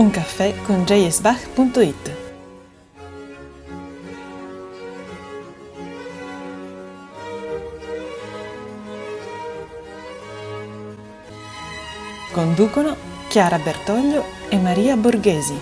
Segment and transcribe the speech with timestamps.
[0.00, 2.16] Un caffè con jsbach.it
[12.32, 12.96] Conducono
[13.28, 15.60] Chiara Bertoglio e Maria Borghesi.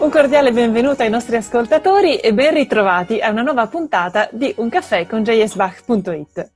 [0.00, 4.68] Un cordiale benvenuto ai nostri ascoltatori e ben ritrovati a una nuova puntata di Un
[4.68, 6.50] caffè con jsbach.it.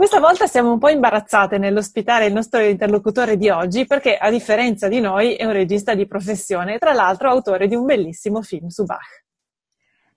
[0.00, 4.88] Questa volta siamo un po' imbarazzate nell'ospitare il nostro interlocutore di oggi perché, a differenza
[4.88, 8.68] di noi, è un regista di professione e tra l'altro autore di un bellissimo film
[8.68, 9.26] su Bach.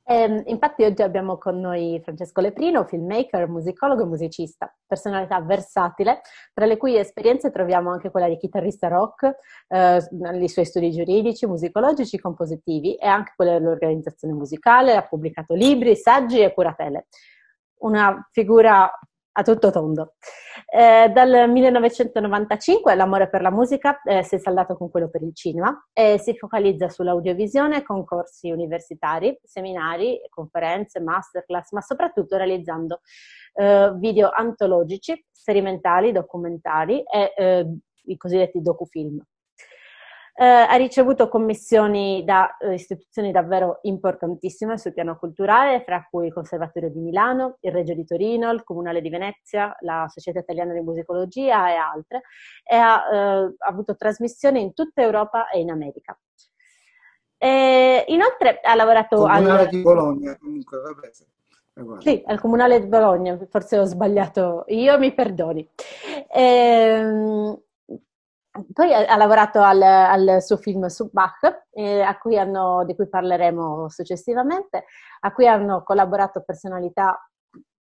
[0.05, 6.21] Eh, infatti oggi abbiamo con noi Francesco Leprino, filmmaker, musicologo e musicista, personalità versatile,
[6.53, 9.35] tra le cui esperienze troviamo anche quella di chitarrista rock,
[9.67, 9.97] eh,
[10.39, 16.39] i suoi studi giuridici, musicologici, compositivi e anche quella dell'organizzazione musicale, ha pubblicato libri, saggi
[16.39, 17.07] e curatele.
[17.79, 18.89] Una figura
[19.33, 20.13] a tutto tondo.
[20.69, 25.33] Eh, dal 1995 l'amore per la musica eh, si è saldato con quello per il
[25.33, 33.01] cinema e si focalizza sull'audiovisione con corsi universitari, seminari, conferenze, masterclass, ma soprattutto realizzando
[33.53, 39.19] eh, video antologici, sperimentali, documentari e eh, i cosiddetti docufilm.
[40.35, 46.33] Eh, ha ricevuto commissioni da eh, istituzioni davvero importantissime sul piano culturale, fra cui il
[46.33, 50.79] Conservatorio di Milano, il Reggio di Torino, il Comunale di Venezia, la Società Italiana di
[50.79, 52.21] Musicologia e altre,
[52.63, 56.17] e ha, eh, avuto trasmissioni in tutta Europa e in America.
[57.37, 59.67] E inoltre ha lavorato Comunale al...
[59.67, 61.11] di Bologna, comunque, vabbè.
[61.99, 65.69] Sì, al Comunale di Bologna, forse ho sbagliato io, mi perdoni.
[66.31, 67.61] Ehm,
[68.71, 73.89] poi ha, lavorato al, al, suo film su Bach, eh, cui hanno, di cui parleremo
[73.89, 74.85] successivamente,
[75.21, 77.19] a cui hanno collaborato personalità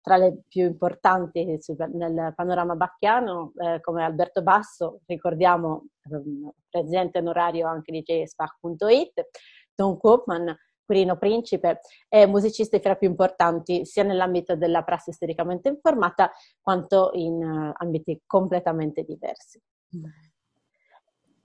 [0.02, 1.46] tra le più importanti
[1.94, 9.30] nel panorama bacchiano, eh, come Alberto Basso, ricordiamo eh, presidente onorario anche di jsbach.it,
[9.76, 15.70] Don Koopman, Quirino Principe e musicisti fra i più importanti sia nell'ambito della prassi storicamente
[15.70, 19.62] informata quanto in uh, ambiti completamente diversi.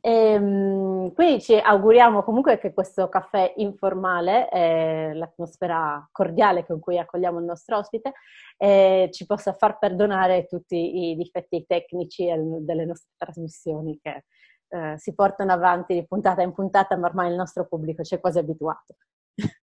[0.07, 6.97] E, ehm, quindi ci auguriamo comunque che questo caffè informale, eh, l'atmosfera cordiale con cui
[6.97, 8.13] accogliamo il nostro ospite,
[8.57, 12.27] eh, ci possa far perdonare tutti i difetti tecnici
[12.61, 14.25] delle nostre trasmissioni che
[14.69, 18.21] eh, si portano avanti di puntata in puntata, ma ormai il nostro pubblico ci è
[18.21, 18.95] quasi abituato.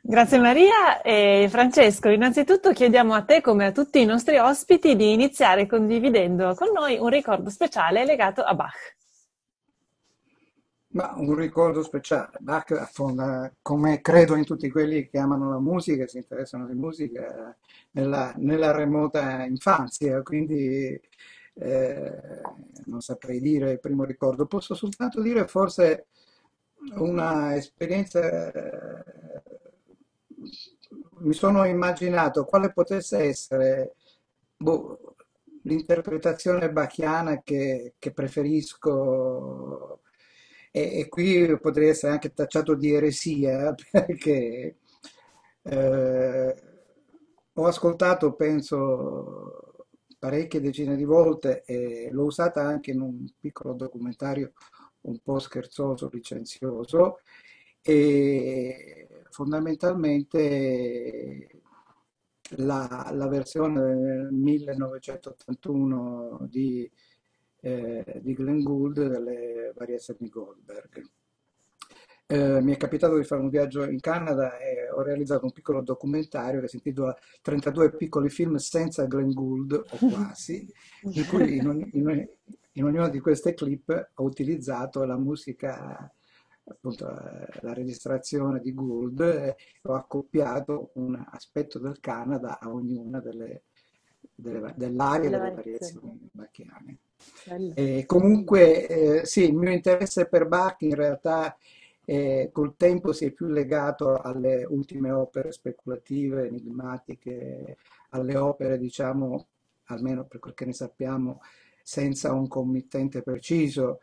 [0.00, 2.08] Grazie Maria e Francesco.
[2.08, 6.98] Innanzitutto chiediamo a te, come a tutti i nostri ospiti, di iniziare condividendo con noi
[6.98, 8.97] un ricordo speciale legato a Bach.
[10.90, 12.38] Ma un ricordo speciale.
[12.40, 17.54] Bach affonda, come credo in tutti quelli che amano la musica si interessano di musica,
[17.92, 20.98] nella, nella remota infanzia, quindi
[21.54, 22.40] eh,
[22.86, 24.46] non saprei dire il primo ricordo.
[24.46, 26.06] Posso soltanto dire forse
[26.96, 29.04] una esperienza, eh,
[31.18, 33.94] mi sono immaginato quale potesse essere
[34.56, 35.16] boh,
[35.62, 40.00] l'interpretazione bachiana che, che preferisco
[40.70, 44.76] e, e, qui potrei essere anche tacciato di eresia perché
[45.62, 46.54] eh,
[47.52, 49.78] ho ascoltato, penso,
[50.18, 54.52] parecchie decine di volte e l'ho usata anche in un piccolo documentario
[55.02, 57.20] un po' scherzoso, licenzioso
[57.82, 61.48] e fondamentalmente
[62.56, 66.90] la, la versione del 1981 di
[67.60, 71.02] eh, di Glenn Gould delle variazioni di Goldberg.
[72.30, 75.80] Eh, mi è capitato di fare un viaggio in Canada e ho realizzato un piccolo
[75.80, 80.70] documentario che si intitola 32 piccoli film senza Glenn Gould o quasi,
[81.02, 82.28] in cui in, ogni, in,
[82.72, 86.12] in ognuna di queste clip ho utilizzato la musica
[86.70, 93.62] appunto la registrazione di Gould e ho accoppiato un aspetto del Canada a ognuna delle,
[94.34, 96.98] delle, dell'area delle variazioni bacchiane.
[97.74, 101.56] E comunque eh, sì, il mio interesse per Bach in realtà
[102.04, 107.76] eh, col tempo si è più legato alle ultime opere speculative, enigmatiche,
[108.10, 109.46] alle opere diciamo,
[109.84, 111.40] almeno per quel che ne sappiamo,
[111.82, 114.00] senza un committente preciso.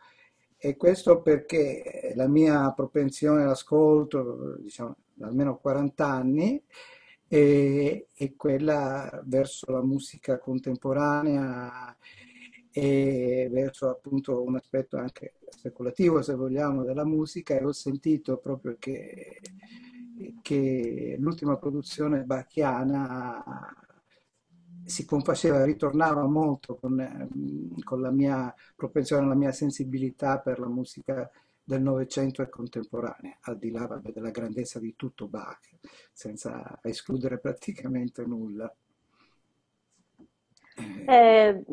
[0.58, 6.62] E questo perché la mia propensione all'ascolto, diciamo, da almeno 40 anni,
[7.26, 11.96] è, è quella verso la musica contemporanea
[12.78, 18.76] e verso appunto un aspetto anche speculativo, se vogliamo, della musica e ho sentito proprio
[18.78, 19.40] che,
[20.42, 23.42] che l'ultima produzione bacchiana
[24.84, 31.30] si confaceva, ritornava molto con, con, la mia propensione, la mia sensibilità per la musica
[31.64, 35.70] del Novecento e contemporanea, al di là vabbè, della grandezza di tutto Bach,
[36.12, 38.70] senza escludere praticamente nulla.
[41.06, 41.64] Eh,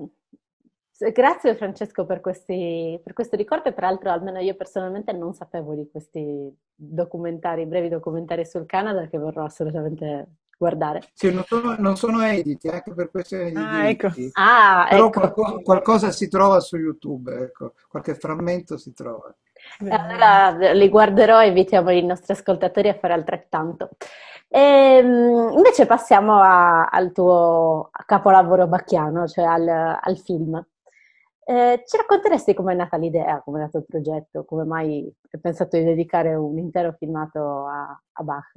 [1.11, 5.89] grazie Francesco per, questi, per questo ricordo e peraltro almeno io personalmente non sapevo di
[5.91, 10.27] questi documentari, brevi documentari sul Canada che vorrò assolutamente
[10.57, 11.01] guardare.
[11.13, 14.07] Sì, non sono, non sono editi, anche per questioni di Ah, ecco.
[14.33, 15.19] Ah, però ecco.
[15.19, 19.33] qualco- qualcosa si trova su YouTube, ecco, qualche frammento si trova.
[19.89, 23.89] Allora li guarderò e invitiamo i nostri ascoltatori a fare altrettanto.
[24.49, 29.67] Ehm, invece passiamo a- al tuo capolavoro bacchiano, cioè al,
[29.99, 30.63] al film.
[31.45, 35.83] Eh, ci racconteresti com'è nata l'idea, com'è nato il progetto, come mai hai pensato di
[35.83, 38.53] dedicare un intero filmato a, a Bach?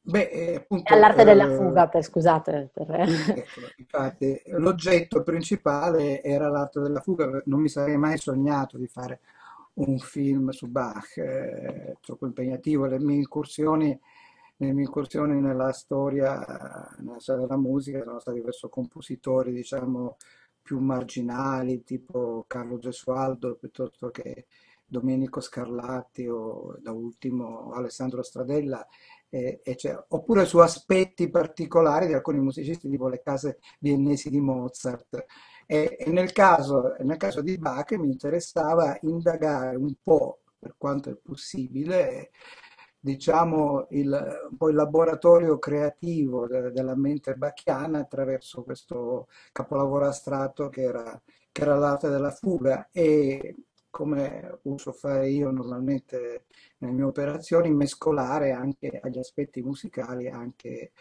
[0.00, 2.70] Beh, eh, appunto, all'arte della eh, fuga, per, scusate.
[2.72, 8.86] per- Ecco, infatti, l'oggetto principale era l'arte della fuga, non mi sarei mai sognato di
[8.86, 9.20] fare
[9.74, 12.86] un film su Bach, eh, troppo impegnativo.
[12.86, 13.98] Le mie incursioni,
[14.56, 16.38] le mie incursioni nella storia,
[17.00, 20.16] nella storia della musica sono stati verso compositori, diciamo,
[20.68, 24.46] più marginali, tipo Carlo Gesualdo, piuttosto che
[24.84, 28.86] Domenico Scarlatti o da ultimo Alessandro Stradella
[29.30, 34.40] e- e c'è- oppure su aspetti particolari di alcuni musicisti, tipo le case viennesi di
[34.40, 35.24] Mozart.
[35.66, 41.10] E, e nel caso, nel caso di Bach mi interessava indagare un po', per quanto
[41.10, 42.30] è possibile,
[43.00, 50.68] diciamo, il, un po' il laboratorio creativo de- della mente bacchiana attraverso questo capolavoro astratto
[50.68, 51.20] che era,
[51.52, 52.88] che era l'arte della fuga.
[52.92, 53.54] E
[53.90, 56.44] come uso fare io normalmente
[56.78, 60.92] nelle mie operazioni, mescolare anche agli aspetti musicali anche,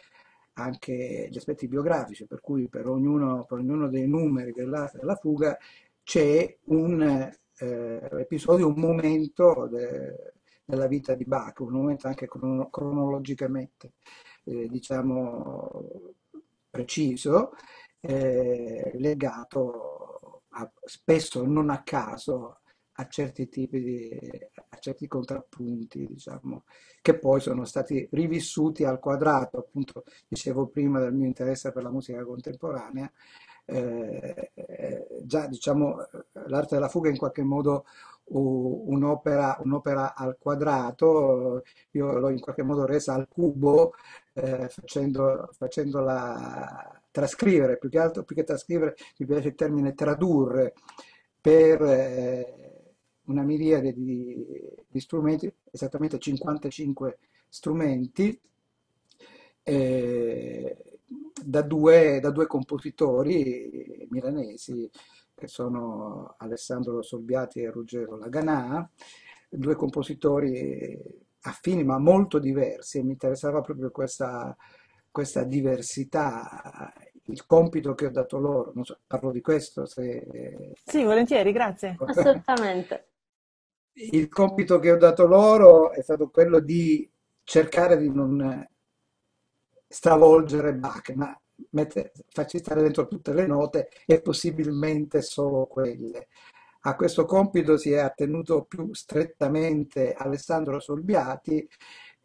[0.54, 5.58] anche gli aspetti biografici, per cui per ognuno, per ognuno dei numeri dell'arte della fuga
[6.04, 7.02] c'è un
[7.60, 10.34] eh, episodio, un momento de-
[10.68, 13.94] della vita di Bach, un momento anche crono- cronologicamente,
[14.46, 16.14] eh, diciamo,
[16.70, 17.52] preciso,
[18.00, 22.60] eh, legato a- spesso non a caso
[23.00, 24.20] a certi tipi di,
[24.70, 26.64] a certi contrappunti, diciamo,
[27.02, 31.92] che poi sono stati rivissuti al quadrato, appunto, dicevo prima del mio interesse per la
[31.92, 33.12] musica contemporanea,
[33.66, 35.98] eh, eh, già diciamo
[36.48, 37.86] l'arte della fuga in qualche modo
[38.30, 43.94] un'opera, un'opera al quadrato, io l'ho in qualche modo resa al cubo,
[44.34, 50.74] eh, facendo, facendola trascrivere, più che altro, più che trascrivere, mi piace il termine tradurre
[51.40, 52.94] per eh,
[53.26, 54.46] una miriade di,
[54.88, 57.18] di strumenti, esattamente 55
[57.50, 58.40] strumenti,
[59.64, 60.78] eh,
[61.44, 64.90] da due, da due compositori milanesi,
[65.38, 68.90] che sono Alessandro Solbiati e Ruggero Laganà,
[69.48, 71.00] due compositori
[71.42, 74.56] affini ma molto diversi, e mi interessava proprio questa,
[75.12, 76.92] questa diversità,
[77.26, 80.74] il compito che ho dato loro, non so, parlo di questo, se...
[80.84, 81.96] Sì, volentieri, grazie.
[82.04, 83.10] Assolutamente.
[83.94, 87.08] Il compito che ho dato loro è stato quello di
[87.44, 88.68] cercare di non
[89.88, 91.40] stravolgere Bach, ma
[91.72, 96.28] mette- farci stare dentro tutte le note e possibilmente solo quelle.
[96.82, 101.68] A questo compito si è attenuto più strettamente Alessandro Solbiati,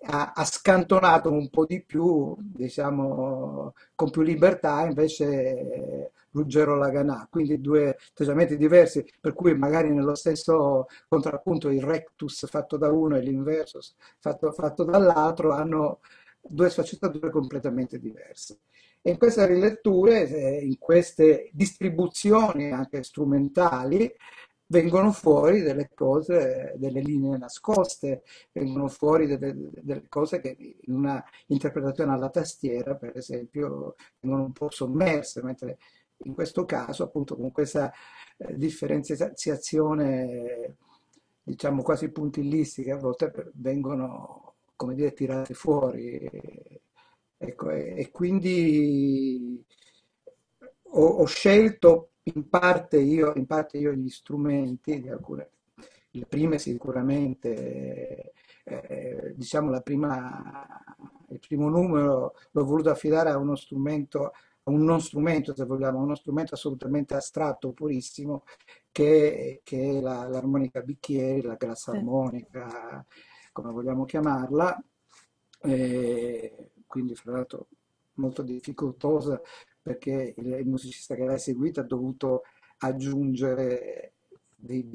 [0.06, 7.60] ha, ha scantonato un po' di più, diciamo, con più libertà invece Ruggero Laganà, quindi
[7.60, 13.20] due atteggiamenti diversi, per cui magari nello stesso contrappunto il rectus fatto da uno e
[13.20, 16.00] l'inversus fatto, fatto dall'altro hanno
[16.40, 18.60] due sfaccettature completamente diverse.
[19.04, 24.10] E in queste riletture, in queste distribuzioni anche strumentali,
[24.66, 31.22] vengono fuori delle cose, delle linee nascoste, vengono fuori delle, delle cose che in una
[31.48, 35.78] interpretazione alla tastiera, per esempio, vengono un po' sommerse, mentre
[36.24, 37.92] in questo caso, appunto, con questa
[38.38, 40.76] eh, differenziazione,
[41.42, 46.71] diciamo quasi puntillistica, a volte vengono, come dire, tirate fuori.
[47.44, 49.64] Ecco, e, e quindi
[50.94, 55.50] ho, ho scelto in parte io, in parte io gli strumenti di alcune,
[56.10, 58.32] le prime sicuramente,
[58.64, 60.84] eh, diciamo la prima,
[61.30, 64.26] il primo numero l'ho voluto affidare a uno strumento,
[64.64, 68.44] a un non strumento se vogliamo, a uno strumento assolutamente astratto, purissimo,
[68.92, 73.04] che, che è la- l'armonica bicchieri, la grassa armonica,
[73.50, 74.80] come vogliamo chiamarla,
[75.64, 77.68] e quindi fra l'altro
[78.16, 79.40] molto difficoltosa
[79.80, 82.42] perché il, musicista che l'ha eseguita ha dovuto
[82.80, 84.12] aggiungere
[84.54, 84.86] dei,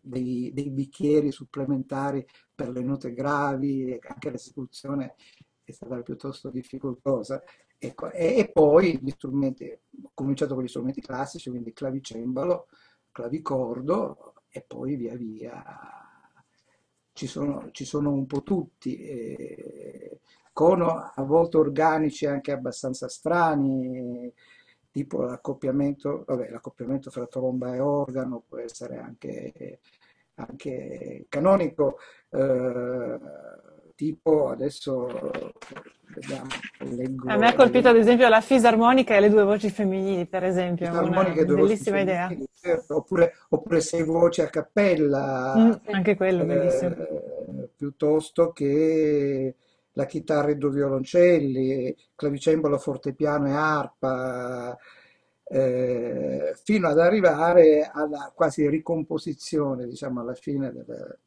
[0.00, 5.14] dei, dei, bicchieri supplementari per le note gravi, anche l'esecuzione
[5.62, 7.42] è stata piuttosto difficoltosa.
[7.76, 12.68] Ecco, e, e, poi gli strumenti, ho cominciato con gli strumenti classici, quindi clavicembalo,
[13.12, 15.62] clavicordo e poi via via
[17.12, 18.96] ci sono, ci sono un po' tutti.
[18.96, 20.20] Eh,
[20.52, 24.32] con a volte organici anche abbastanza strani,
[24.90, 29.80] tipo l'accoppiamento, vabbè, l'accoppiamento fra tromba e organo può essere anche,
[30.34, 33.18] anche canonico, eh,
[33.94, 35.30] tipo adesso
[36.14, 36.48] vediamo,
[36.80, 40.44] leggo, A me ha colpito ad esempio la fisarmonica e le due voci femminili, per
[40.44, 42.30] esempio, una bellissima idea.
[42.52, 45.54] Certo, oppure, oppure, sei voci a cappella.
[45.56, 46.94] Mm, anche quello, eh, bellissimo.
[47.74, 49.56] Piuttosto che
[49.92, 54.76] la chitarra e due violoncelli, clavicembalo, fortepiano e arpa,
[55.44, 61.18] eh, fino ad arrivare alla quasi ricomposizione, diciamo, alla fine del,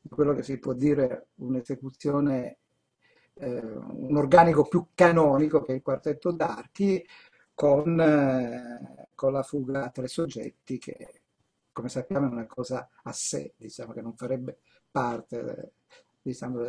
[0.00, 2.58] di quello che si può dire un'esecuzione,
[3.34, 7.04] eh, un organico più canonico che il quartetto d'archi,
[7.54, 11.22] con, eh, con la fuga a tre soggetti che,
[11.72, 14.58] come sappiamo, è una cosa a sé, diciamo, che non farebbe
[14.90, 15.72] parte
[16.22, 16.62] diciamo,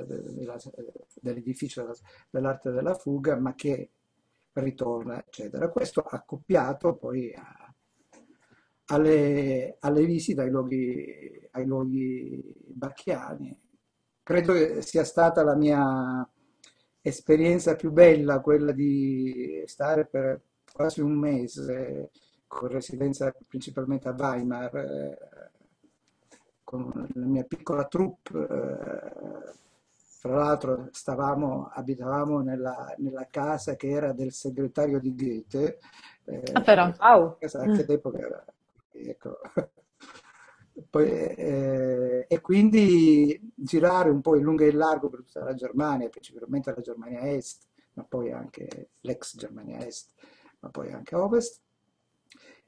[1.21, 1.89] dell'edificio
[2.29, 3.91] dell'arte della fuga, ma che
[4.53, 5.69] ritorna, eccetera.
[5.69, 7.73] Questo accoppiato poi a,
[8.85, 13.59] alle, alle, visite ai luoghi, ai luoghi bacchiani.
[14.21, 16.27] Credo che sia stata la mia
[17.01, 20.41] esperienza più bella quella di stare per
[20.71, 22.11] quasi un mese
[22.47, 25.17] con residenza principalmente a Weimar eh,
[26.73, 29.53] con la mia piccola troupe, eh,
[30.19, 35.79] fra l'altro stavamo, abitavamo nella, nella, casa che era del segretario di Goethe,
[36.23, 36.91] eh, ah, però.
[36.97, 37.37] Wow.
[37.37, 38.45] Casa anche d'epoca era,
[38.91, 39.37] ecco.
[40.89, 45.53] Poi, eh, e quindi girare un po' in lungo e in largo per tutta la
[45.53, 50.09] Germania, principalmente la Germania Est, ma poi anche l'ex Germania Est,
[50.61, 51.61] ma poi anche Ovest,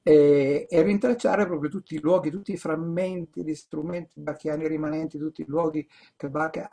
[0.07, 5.41] e, e, rintracciare proprio tutti i luoghi, tutti i frammenti di strumenti bacchiani rimanenti, tutti
[5.41, 6.69] i luoghi che Bach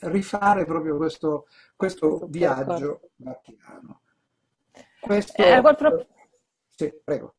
[0.00, 4.00] rifare proprio questo, questo viaggio bacchiano.
[4.98, 6.06] Questo, eh, qual...
[6.74, 7.34] Sì, prego.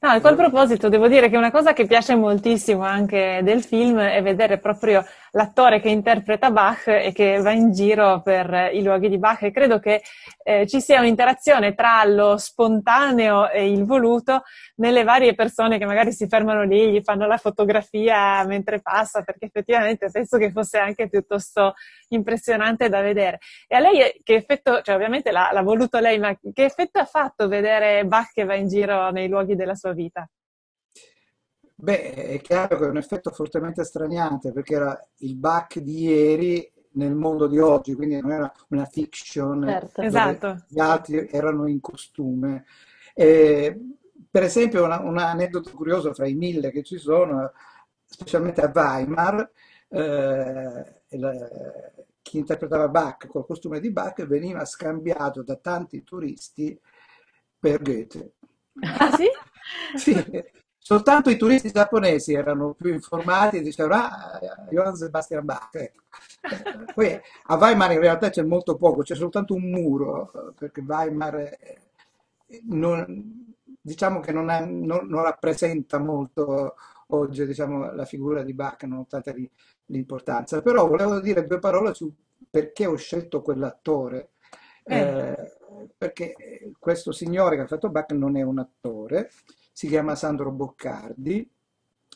[0.00, 3.98] No, a quel proposito devo dire che una cosa che piace moltissimo anche del film
[3.98, 9.08] è vedere proprio l'attore che interpreta Bach e che va in giro per i luoghi
[9.08, 10.02] di Bach e credo che
[10.42, 14.42] eh, ci sia un'interazione tra lo spontaneo e il voluto
[14.76, 19.46] nelle varie persone che magari si fermano lì, gli fanno la fotografia mentre passa, perché
[19.46, 21.74] effettivamente penso che fosse anche piuttosto
[22.08, 23.38] impressionante da vedere.
[23.66, 27.04] E a lei che effetto, cioè ovviamente l'ha, l'ha voluto lei, ma che effetto ha
[27.06, 30.28] fatto vedere Bach che va in giro nei luoghi della sua vita?
[31.82, 36.72] Beh, è chiaro che è un effetto fortemente straniante perché era il Bach di ieri
[36.92, 40.00] nel mondo di oggi, quindi non era una fiction, certo.
[40.00, 40.64] esatto.
[40.68, 42.66] gli altri erano in costume.
[43.14, 43.76] E,
[44.30, 47.50] per esempio, una, un aneddoto curioso fra i mille che ci sono,
[48.04, 49.50] specialmente a Weimar,
[49.88, 51.32] eh, la,
[52.22, 56.80] chi interpretava Bach col costume di Bach veniva scambiato da tanti turisti
[57.58, 58.34] per Goethe.
[58.82, 59.26] Ah sì?
[59.98, 60.14] sì,
[60.84, 65.74] Soltanto i turisti giapponesi erano più informati e dicevano, ah, Johann Sebastian Bach.
[65.76, 66.02] Ecco.
[66.92, 71.56] Poi a Weimar in realtà c'è molto poco, c'è soltanto un muro, perché Weimar
[72.64, 76.74] non, diciamo che non, è, non, non, rappresenta molto
[77.08, 79.50] oggi diciamo, la figura di Bach, nonostante
[79.86, 80.62] l'importanza.
[80.62, 82.12] Però volevo dire due parole su
[82.50, 84.30] perché ho scelto quell'attore.
[84.82, 84.98] Eh.
[84.98, 85.56] Eh,
[85.96, 86.34] perché
[86.80, 89.30] questo signore che ha fatto Bach non è un attore,
[89.72, 91.50] si chiama Sandro Boccardi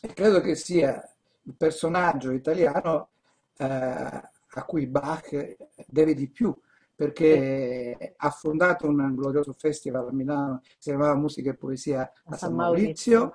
[0.01, 1.03] e credo che sia
[1.43, 3.09] il personaggio italiano
[3.57, 6.55] eh, a cui Bach deve di più
[6.95, 12.37] perché ha fondato un glorioso festival a Milano che si chiamava Musica e Poesia a
[12.37, 13.35] San Maurizio,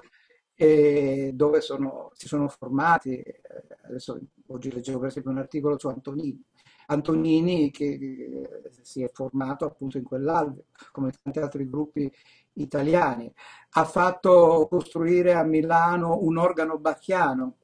[0.56, 3.42] e dove sono, si sono formati, eh,
[3.84, 6.44] adesso oggi leggevo per esempio un articolo su Antonini,
[6.92, 12.12] Antonini che si è formato appunto in quell'alveo, come tanti altri gruppi
[12.54, 13.32] italiani.
[13.72, 17.56] Ha fatto costruire a Milano un organo bacchiano.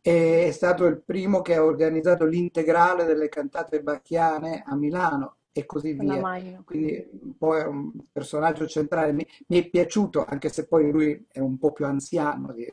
[0.00, 5.92] È stato il primo che ha organizzato l'integrale delle cantate bacchiane a Milano e così
[5.92, 6.20] via.
[6.64, 9.12] Quindi poi è un personaggio centrale.
[9.12, 12.66] Mi, mi, è piaciuto, anche se poi lui è un po' più anziano di,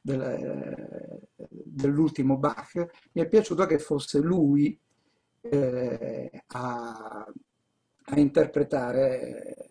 [0.00, 4.78] del, dell'ultimo Bach, mi è piaciuto che fosse lui
[5.40, 7.26] eh, a,
[8.04, 9.70] a interpretare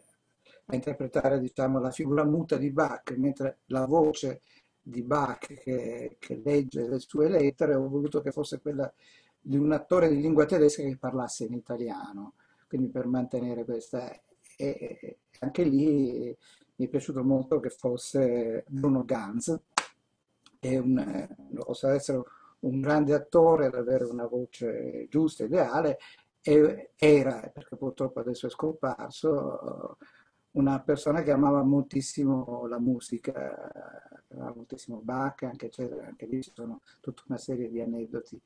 [0.72, 4.42] a interpretare diciamo, la figura muta di Bach, mentre la voce
[4.82, 8.92] di Bach che, che legge le sue lettere, ho voluto che fosse quella
[9.40, 12.34] di un attore di lingua tedesca che parlasse in italiano,
[12.68, 14.12] quindi per mantenere questa...
[14.62, 16.36] E anche lì
[16.76, 19.58] mi è piaciuto molto che fosse Bruno Ganz,
[20.60, 22.22] che un, possa essere
[22.62, 25.98] un grande attore, ad avere una voce giusta, ideale,
[26.42, 29.98] e era, perché purtroppo adesso è scomparso,
[30.52, 33.72] una persona che amava moltissimo la musica,
[34.30, 35.70] amava moltissimo Bach, anche,
[36.04, 38.42] anche lì ci sono tutta una serie di aneddoti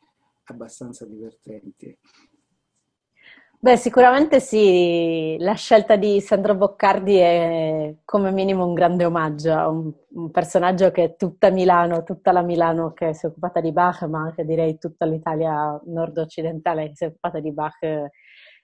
[0.46, 1.98] abbastanza divertenti.
[3.64, 9.70] Beh, sicuramente sì, la scelta di Sandro Boccardi è come minimo un grande omaggio a
[9.70, 13.72] un, un, personaggio che è tutta Milano, tutta la Milano che si è occupata di
[13.72, 17.80] Bach, ma anche direi tutta l'Italia nord-occidentale che si è occupata di Bach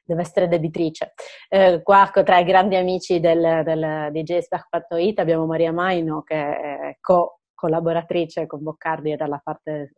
[0.03, 1.13] deve essere debitrice.
[1.47, 6.97] Eh, qua tra i grandi amici del, del DJ Bach.it abbiamo Maria Maino che è
[6.99, 9.93] co-collaboratrice con Boccardi e dalla parte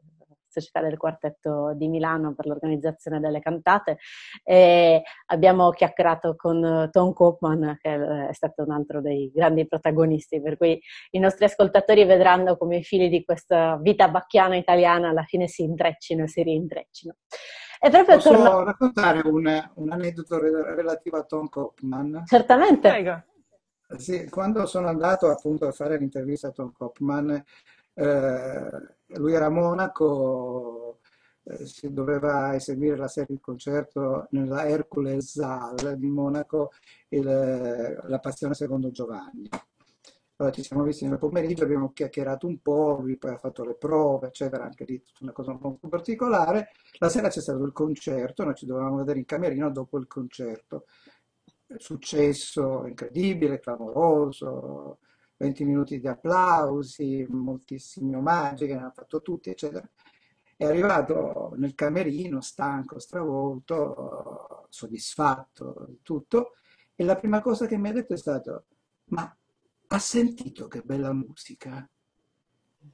[0.51, 3.97] Società del Quartetto di Milano per l'organizzazione delle cantate
[4.43, 10.57] e abbiamo chiacchierato con Tom Koopman che è stato un altro dei grandi protagonisti per
[10.57, 10.79] cui
[11.11, 15.63] i nostri ascoltatori vedranno come i fili di questa vita bacchiana italiana alla fine si
[15.63, 17.15] intreccino e si riintreccino.
[17.83, 18.63] E proprio Posso torno...
[18.63, 22.23] raccontare un, un, aneddoto relativo a Tom Kopman?
[22.27, 22.89] Certamente.
[22.89, 23.23] Prego.
[23.97, 27.43] Sì, quando sono andato appunto a fare l'intervista a Tom Kopman,
[27.95, 30.99] eh, lui era a Monaco,
[31.43, 36.71] eh, si doveva eseguire la serie di concerto nella Hercules Saal di Monaco,
[37.09, 39.49] il, la Passione secondo Giovanni.
[40.41, 43.75] Allora ci siamo visti nel pomeriggio, abbiamo chiacchierato un po', lui poi ha fatto le
[43.75, 46.69] prove, eccetera, anche lì tutta una cosa un po' particolare.
[46.97, 50.85] La sera c'è stato il concerto, noi ci dovevamo vedere in camerino dopo il concerto.
[51.77, 54.97] Successo incredibile, clamoroso,
[55.41, 59.89] 20 minuti di applausi, moltissimi omaggi che hanno fatto tutti, eccetera.
[60.55, 66.53] È arrivato nel camerino, stanco, stravolto, soddisfatto di tutto,
[66.95, 68.65] e la prima cosa che mi ha detto è stato,
[69.05, 69.35] ma
[69.87, 71.89] ha sentito che bella musica?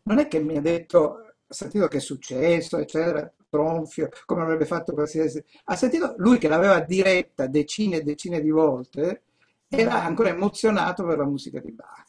[0.04, 4.66] Non è che mi ha detto, ha sentito che è successo, eccetera, tronfio, come avrebbe
[4.66, 5.44] fatto qualsiasi...
[5.66, 9.24] Ha sentito lui che l'aveva diretta decine e decine di volte,
[9.68, 12.07] era ancora emozionato per la musica di Bach.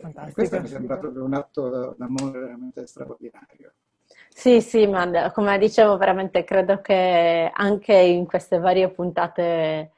[0.00, 0.34] Fantastico.
[0.34, 3.74] Questo mi sembra proprio un atto d'amore veramente straordinario.
[4.28, 9.92] Sì, sì, ma come dicevo, veramente credo che anche in queste varie puntate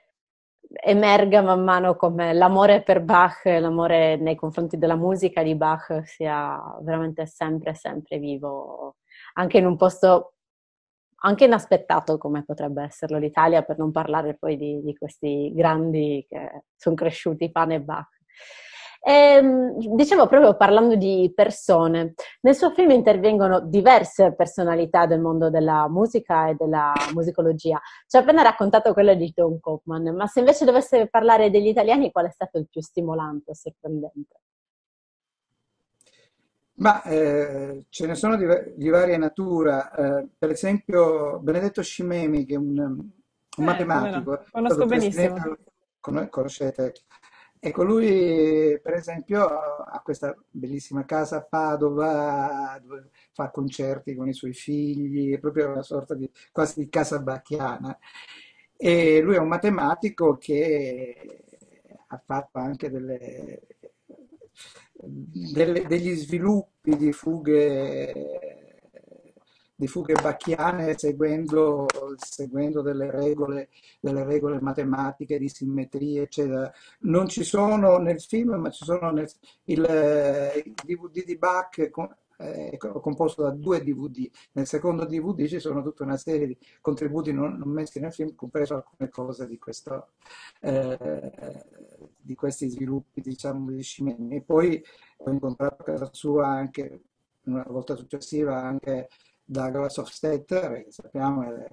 [0.85, 6.61] emerga man mano come l'amore per Bach, l'amore nei confronti della musica di Bach sia
[6.83, 8.97] veramente sempre, sempre vivo,
[9.35, 10.35] anche in un posto
[11.21, 16.63] anche inaspettato come potrebbe esserlo l'Italia, per non parlare poi di, di questi grandi che
[16.77, 18.17] sono cresciuti pane e Bach.
[19.01, 25.51] E, ehm, dicevo proprio parlando di persone, nel suo film intervengono diverse personalità del mondo
[25.51, 27.81] della musica e della musicologia.
[28.07, 32.11] Ci ha appena raccontato quella di Tom Kaufman, ma se invece dovesse parlare degli italiani,
[32.11, 34.41] qual è stato il più stimolante o sorprendente?
[36.79, 42.55] Ma eh, ce ne sono di, di varia natura, eh, per esempio Benedetto Scimemi, che
[42.55, 43.11] è un, un
[43.57, 44.31] eh, matematico.
[44.31, 44.45] No.
[44.51, 45.57] Conosco benissimo.
[46.01, 46.93] Conoscete?
[47.61, 54.33] Ecco, lui per esempio ha questa bellissima casa a Padova, dove fa concerti con i
[54.33, 57.99] suoi figli, è proprio una sorta di quasi di casa bacchiana.
[58.77, 61.45] E lui è un matematico che
[62.07, 63.61] ha fatto anche delle,
[64.95, 68.48] delle, degli sviluppi di fughe
[69.79, 71.87] di fughe bacchiane seguendo,
[72.17, 73.69] seguendo delle, regole,
[74.01, 76.69] delle, regole, matematiche di simmetria, eccetera.
[77.03, 79.31] Non ci sono nel film, ma ci sono nel
[79.67, 79.79] il,
[80.65, 81.79] il DVD di Bach
[82.39, 84.29] eh, composto da due DVD.
[84.53, 88.35] Nel secondo DVD ci sono tutta una serie di contributi non, non messi nel film,
[88.35, 90.09] compreso alcune cose di, questo,
[90.61, 91.65] eh,
[92.17, 94.35] di questi sviluppi, diciamo, di Scimeni.
[94.35, 94.83] E poi
[95.19, 97.03] ho incontrato a casa sua anche
[97.45, 99.09] una volta successiva anche
[99.51, 101.71] Douglas Hofstetter, che sappiamo è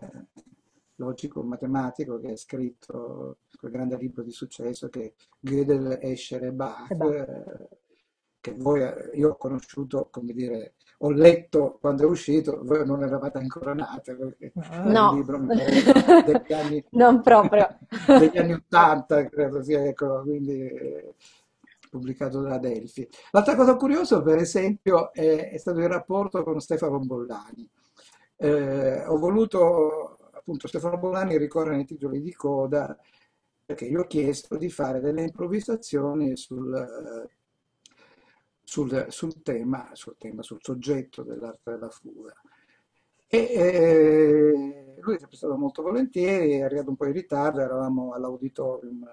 [0.96, 6.92] logico matematico che ha scritto quel grande libro di successo che Gödel, Escher e Bach,
[6.92, 7.68] eh,
[8.40, 8.82] che voi,
[9.16, 14.16] io ho conosciuto, come dire, ho letto quando è uscito, voi non eravate ancora nate,
[14.16, 14.54] perché
[14.86, 15.10] no.
[15.10, 15.38] un libro
[16.24, 17.78] degli anni, non proprio.
[18.08, 20.72] degli anni 80, credo sia, ecco, quindi
[21.96, 23.08] pubblicato da Delphi.
[23.32, 27.68] L'altra cosa curiosa, per esempio, è, è stato il rapporto con Stefano Bollani.
[28.38, 32.98] Eh, ho voluto, appunto, Stefano Bollani ricorre nei titoli di coda
[33.66, 37.28] perché gli ho chiesto di fare delle improvvisazioni sul,
[38.62, 42.34] sul, sul, tema, sul, tema, sul soggetto dell'arte della fuga.
[43.28, 48.14] E eh, lui è sempre stato molto volentieri, è arrivato un po' in ritardo, eravamo
[48.14, 49.04] all'auditorium,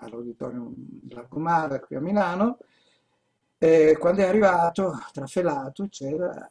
[0.00, 2.58] all'auditorium della Comara qui a Milano,
[3.58, 6.50] e quando è arrivato, trafelato, c'era,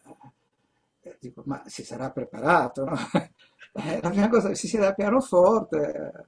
[1.02, 2.96] eh, dico, ma si sarà preparato, no?
[3.72, 6.28] Eh, la prima cosa, si siede al pianoforte,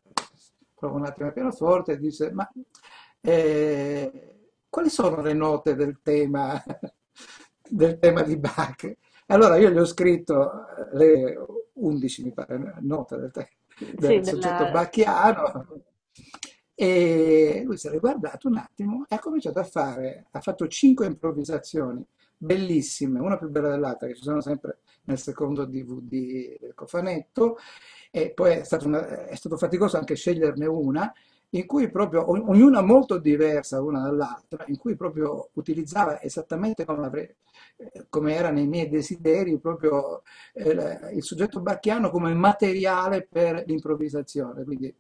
[0.76, 2.48] prova un attimo al pianoforte e dice, ma
[3.20, 6.64] eh, quali sono le note del tema,
[7.68, 8.96] del tema di Bach?
[9.26, 14.64] Allora io gli ho scritto eh, le 11, mi pare, note del, del sì, soggetto
[14.64, 14.72] della...
[14.72, 15.81] bacchiano
[16.82, 21.06] e lui si è riguardato un attimo e ha cominciato a fare, ha fatto cinque
[21.06, 22.04] improvvisazioni
[22.36, 27.58] bellissime, una più bella dell'altra, che ci sono sempre nel secondo DVD del cofanetto,
[28.10, 31.14] e poi è stato, una, è stato faticoso anche sceglierne una,
[31.50, 37.36] in cui proprio, ognuna molto diversa una dall'altra, in cui proprio utilizzava esattamente come, avrei,
[38.10, 44.64] come era nei miei desideri, proprio eh, il soggetto bacchiano come materiale per l'improvvisazione.
[44.64, 44.92] Quindi,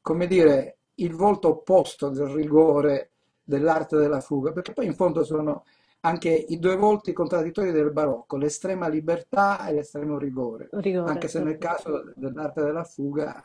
[0.00, 3.10] come dire, il volto opposto del rigore
[3.42, 5.64] dell'arte della fuga, perché poi in fondo sono
[6.00, 11.38] anche i due volti contraddittori del barocco, l'estrema libertà e l'estremo rigore, rigore anche se
[11.42, 11.66] nel certo.
[11.66, 13.42] caso dell'arte della fuga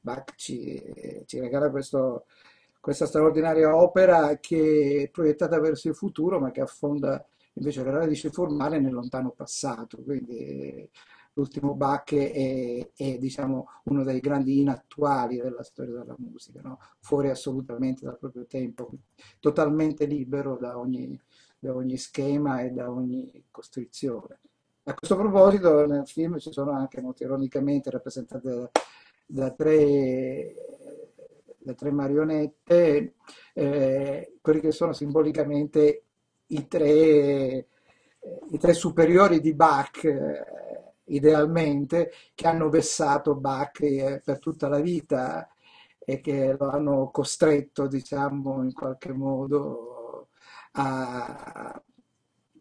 [0.00, 0.80] Bach ci,
[1.26, 2.26] ci regala questo,
[2.80, 7.24] questa straordinaria opera che è proiettata verso il futuro ma che affonda
[7.54, 10.88] invece le radici formali nel lontano passato, quindi
[11.38, 16.78] l'ultimo Bach è, è diciamo, uno dei grandi inattuali della storia della musica, no?
[17.00, 18.90] fuori assolutamente dal proprio tempo,
[19.38, 21.18] totalmente libero da ogni
[21.58, 24.40] da ogni schema e da ogni costrizione.
[24.84, 28.70] A questo proposito nel film ci sono anche molto ironicamente rappresentate da,
[29.26, 30.54] da, tre,
[31.58, 33.14] da tre, marionette,
[33.52, 36.04] eh, quelli che sono simbolicamente
[36.46, 37.66] i tre,
[38.50, 44.80] i tre superiori di Bach, eh, idealmente, che hanno vessato Bach eh, per tutta la
[44.80, 45.48] vita
[45.98, 50.28] e che lo hanno costretto, diciamo, in qualche modo
[50.72, 51.82] a,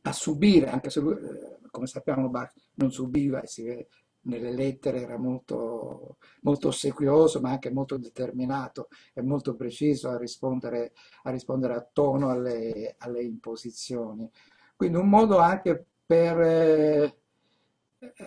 [0.02, 3.88] a subire, anche se lui, eh, come sappiamo, Bach non subiva e si vede
[4.28, 10.94] nelle lettere era molto, molto ossequioso ma anche molto determinato e molto preciso a rispondere
[11.24, 14.30] a, rispondere a tono alle, alle, imposizioni.
[14.76, 17.18] Quindi un modo anche per, eh,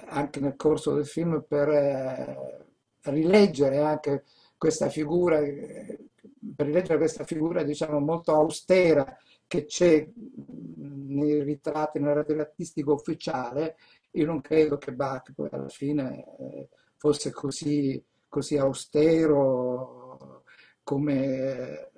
[0.06, 2.66] anche nel corso del film, per eh,
[3.02, 4.24] rileggere anche
[4.56, 9.16] questa figura, per rileggere questa figura diciamo molto austera
[9.46, 13.76] che c'è nei ritratti, nel artistico ufficiale,
[14.12, 20.44] io non credo che Bach poi alla fine eh, fosse così, così austero
[20.82, 21.90] come,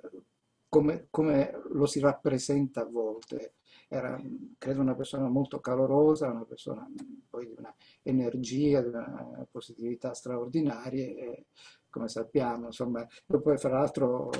[0.69, 3.53] come, come, lo si rappresenta a volte.
[3.93, 4.19] Era,
[4.57, 6.83] credo, una persona molto calorosa, una persona
[7.29, 11.45] poi di una energia, di una positività straordinarie, e,
[11.91, 14.31] come sappiamo, insomma, poi fra l'altro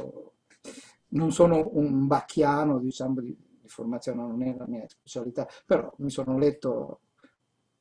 [1.09, 6.09] non sono un bacchiano, diciamo, di, di, formazione, non è la mia specialità, però mi
[6.09, 7.01] sono letto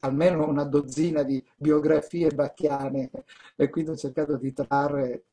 [0.01, 3.11] almeno una dozzina di biografie bacchiane
[3.57, 5.25] e quindi ho cercato di trarre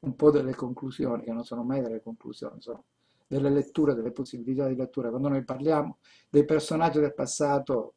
[0.00, 2.84] un po' delle conclusioni, che non sono mai delle conclusioni, sono
[3.26, 5.10] delle letture, delle possibilità di lettura.
[5.10, 7.94] Quando noi parliamo dei personaggi del passato,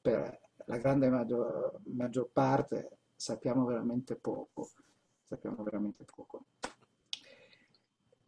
[0.00, 4.70] per la grande maggior, maggior parte sappiamo veramente poco,
[5.22, 6.44] sappiamo veramente poco.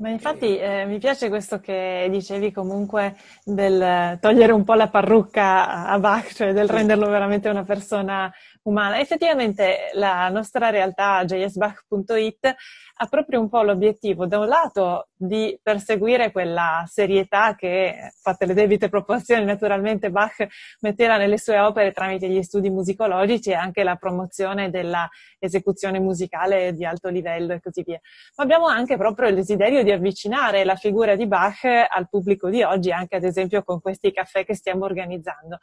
[0.00, 5.84] Ma infatti eh, mi piace questo che dicevi comunque del togliere un po' la parrucca
[5.86, 8.32] a Bach, cioè del renderlo veramente una persona
[8.62, 8.98] umana.
[9.00, 12.54] Effettivamente la nostra realtà jsbach.it
[13.02, 18.54] ha proprio un po' l'obiettivo, da un lato, di perseguire quella serietà che, fatte le
[18.54, 20.46] debite proporzioni, naturalmente Bach
[20.80, 26.74] metteva nelle sue opere tramite gli studi musicologici e anche la promozione della esecuzione musicale
[26.74, 28.00] di alto livello e così via.
[28.36, 32.62] Ma abbiamo anche proprio il desiderio di avvicinare la figura di Bach al pubblico di
[32.62, 35.58] oggi, anche ad esempio con questi caffè che stiamo organizzando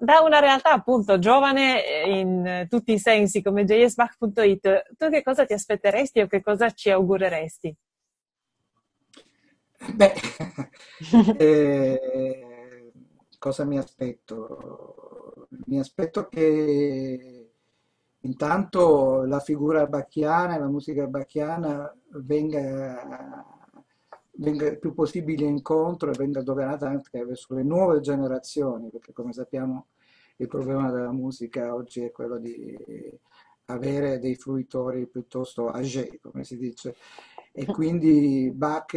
[0.00, 5.44] da una realtà appunto giovane eh, in tutti i sensi come jsbach.it, tu che cosa
[5.44, 7.76] ti aspetteresti o che cosa ci augureresti?
[9.94, 10.12] Beh,
[11.38, 12.92] eh,
[13.38, 15.46] cosa mi aspetto?
[15.66, 17.50] Mi aspetto che
[18.20, 23.59] intanto la figura bacchiana, la musica bacchiana venga
[24.40, 29.32] venga il più possibile incontro e venga doganata anche verso le nuove generazioni, perché come
[29.32, 29.88] sappiamo
[30.36, 32.76] il problema della musica oggi è quello di
[33.66, 36.96] avere dei fruitori piuttosto âgés, come si dice,
[37.52, 38.94] e quindi Bach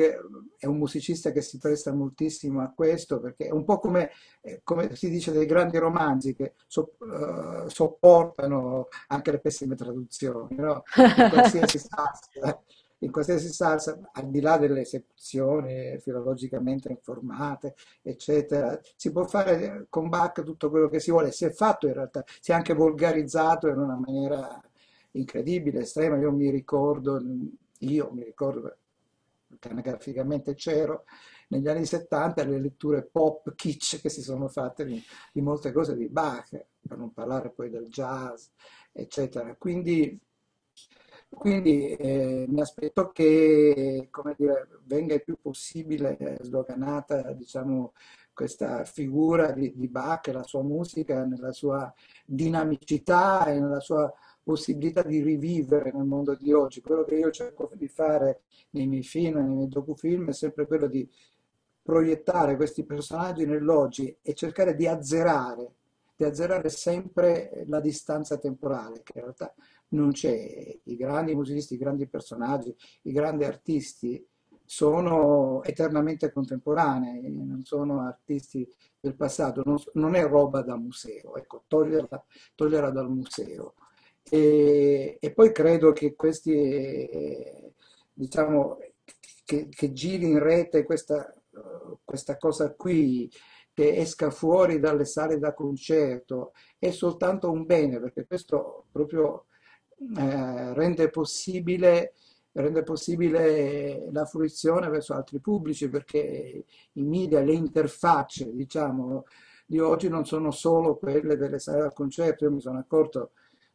[0.57, 4.61] è un musicista che si presta moltissimo a questo, perché è un po' come, eh,
[4.63, 10.83] come si dice dei grandi romanzi che so, uh, sopportano anche le pessime traduzioni, no?
[10.95, 12.61] in, qualsiasi salsa,
[13.03, 20.09] in qualsiasi salsa, al di là delle sezioni filologicamente informate, eccetera, si può fare con
[20.09, 23.67] Bach tutto quello che si vuole, si è fatto in realtà, si è anche volgarizzato
[23.67, 24.61] in una maniera
[25.11, 26.17] incredibile, estrema.
[26.17, 27.21] Io mi ricordo,
[27.79, 28.77] io mi ricordo
[29.59, 31.03] canagraficamente c'ero,
[31.49, 35.95] negli anni 70 le letture pop kitsch che si sono fatte di, di, molte cose
[35.95, 36.49] di Bach,
[36.87, 38.47] per non parlare poi del jazz,
[38.91, 39.55] eccetera.
[39.55, 40.19] Quindi,
[41.35, 47.93] quindi eh, mi aspetto che dire, venga il più possibile sdoganata diciamo,
[48.33, 51.93] questa figura di, di Bach la sua musica nella sua
[52.25, 56.81] dinamicità e nella sua possibilità di rivivere nel mondo di oggi.
[56.81, 58.41] Quello che io cerco di fare
[58.71, 61.09] nei miei film, nei miei docufilm, è sempre quello di
[61.81, 65.71] proiettare questi personaggi nell'oggi e cercare di azzerare,
[66.15, 69.53] di azzerare sempre la distanza temporale, che in realtà
[69.93, 70.79] non c'è.
[70.83, 74.25] I grandi musicisti, i grandi personaggi, i grandi artisti
[74.65, 78.67] sono eternamente contemporanei, non sono artisti
[78.99, 82.25] del passato, non, non è roba da museo, ecco, toglierla,
[82.55, 83.75] toglierla dal museo.
[84.29, 86.53] E, e poi credo che questi,
[88.13, 88.77] diciamo,
[89.45, 91.33] che, che giri in rete questa,
[92.03, 93.29] questa cosa qui,
[93.73, 99.47] che esca fuori dalle sale da concerto, è soltanto un bene, perché questo proprio
[100.17, 102.13] eh, rende possibile
[102.53, 109.25] rende possibile la fruizione verso altri pubblici perché i media, le interfacce diciamo,
[109.65, 112.45] di oggi non sono solo quelle delle sale da concerto.
[112.45, 113.31] Io mi sono accorto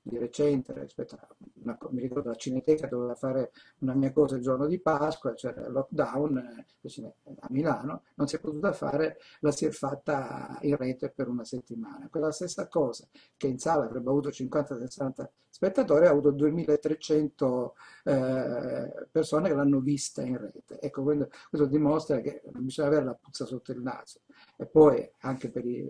[0.08, 1.28] di recente rispetto a
[1.62, 5.66] una, mi ricordo la Cineteca doveva fare una mia cosa il giorno di Pasqua, c'era
[5.66, 10.76] il lockdown eh, a Milano, non si è potuta fare, la si è fatta in
[10.76, 12.08] rete per una settimana.
[12.10, 19.48] Quella stessa cosa che in sala avrebbe avuto 50-60 spettatori ha avuto 2300 eh, persone
[19.48, 20.78] che l'hanno vista in rete.
[20.80, 24.20] Ecco, questo, questo dimostra che non bisogna avere la puzza sotto il naso.
[24.56, 25.84] E poi anche per, i,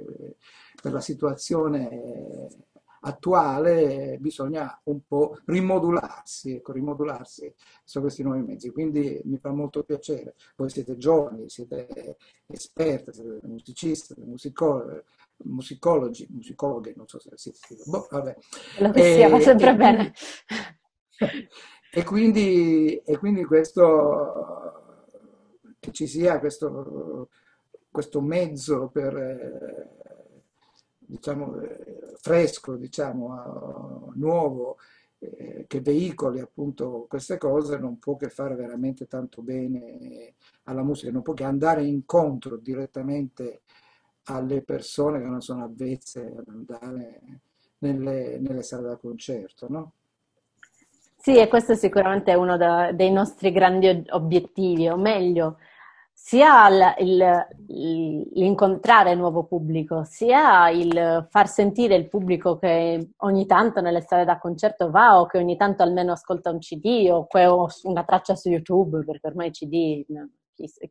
[0.81, 2.49] per la situazione
[3.01, 7.53] attuale bisogna un po' rimodularsi, ecco, rimodularsi
[7.85, 8.71] su questi nuovi mezzi.
[8.71, 10.35] Quindi mi fa molto piacere.
[10.57, 15.03] Voi siete giovani, siete esperti, siete musicisti, musicologi,
[15.45, 17.83] musicologi, musicologhe, non so se si scrive.
[17.87, 18.37] Boh, vabbè.
[18.81, 20.13] Lo che sia, va sempre e bene.
[21.91, 25.01] E quindi, e quindi questo,
[25.81, 27.31] che ci sia questo,
[27.91, 29.97] questo mezzo per
[31.09, 34.77] diciamo, eh, fresco, diciamo, nuovo,
[35.19, 41.11] eh, che veicoli appunto queste cose, non può che fare veramente tanto bene alla musica,
[41.11, 43.63] non può che andare incontro direttamente
[44.25, 47.21] alle persone che non sono avvezze ad andare
[47.79, 49.93] nelle, nelle sale da concerto, no?
[51.17, 55.59] Sì, e questo sicuramente è uno da, dei nostri grandi obiettivi, o meglio,
[56.21, 63.81] sia il, il, l'incontrare nuovo pubblico, sia il far sentire il pubblico che ogni tanto
[63.81, 67.27] nelle sale da concerto va o che ogni tanto almeno ascolta un CD o
[67.85, 70.91] una traccia su YouTube, perché ormai CD è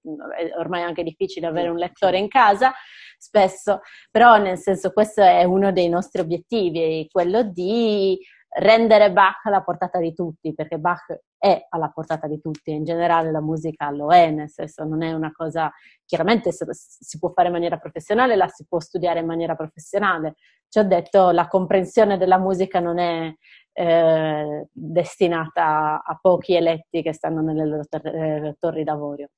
[0.58, 2.72] ormai anche difficile avere un lettore in casa
[3.18, 8.18] spesso, però nel senso questo è uno dei nostri obiettivi, quello di
[8.50, 13.32] rendere Bach alla portata di tutti, perché Bach è alla portata di tutti, in generale
[13.32, 15.72] la musica lo è, nel senso non è una cosa,
[16.06, 20.36] chiaramente si può fare in maniera professionale, la si può studiare in maniera professionale.
[20.70, 23.34] Ci ho detto, la comprensione della musica non è
[23.74, 29.30] eh, destinata a pochi eletti che stanno nelle loro eh, torri d'avorio.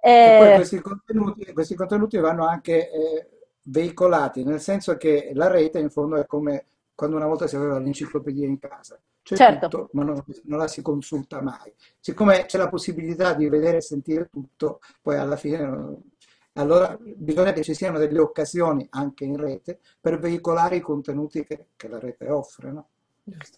[0.00, 3.28] E, e poi questi contenuti, questi contenuti vanno anche eh,
[3.64, 7.78] veicolati, nel senso che la rete in fondo è come quando una volta si aveva
[7.78, 8.98] l'enciclopedia in casa.
[9.22, 9.68] C'è certo.
[9.68, 11.72] tutto, ma non, non, la si consulta mai.
[12.00, 16.14] Siccome c'è la possibilità di vedere e sentire tutto, poi alla fine...
[16.54, 21.66] Allora bisogna che ci siano delle occasioni anche in rete per veicolare i contenuti che,
[21.76, 22.72] che la rete offre.
[22.72, 22.88] No?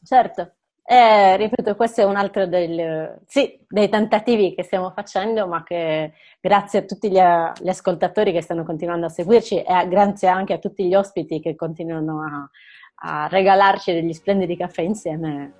[0.03, 0.55] Certo,
[0.91, 6.15] eh, ripeto, questo è un altro del, sì, dei tentativi che stiamo facendo, ma che
[6.41, 7.21] grazie a tutti gli,
[7.61, 11.41] gli, ascoltatori che stanno continuando a seguirci e a, grazie anche a tutti gli ospiti
[11.41, 12.51] che continuano a,
[13.01, 15.53] a regalarci degli splendidi caffè insieme,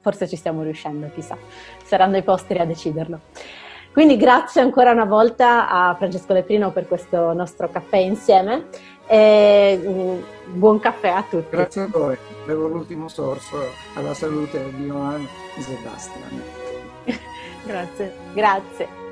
[0.00, 1.36] forse ci stiamo riuscendo, chissà,
[1.84, 3.20] saranno i posteri a deciderlo.
[3.92, 8.66] Quindi grazie ancora una volta a Francesco Leprino per questo nostro caffè insieme
[9.06, 11.56] e mm, buon caffè a tutti.
[11.56, 13.56] Grazie a voi, bevo l'ultimo sorso
[13.94, 15.24] alla salute di Johann
[15.58, 16.42] Sebastian.
[17.64, 19.07] grazie, grazie.